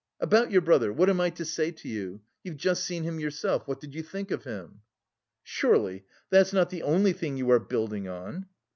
[0.19, 2.21] About your brother, what am I to say to you?
[2.43, 3.67] You've just seen him yourself.
[3.67, 4.81] What did you think of him?"
[5.43, 8.47] "Surely that's not the only thing you are building on?"